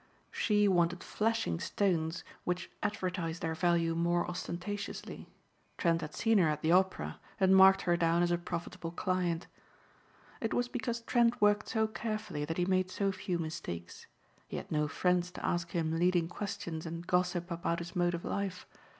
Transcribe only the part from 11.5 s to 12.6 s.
so carefully that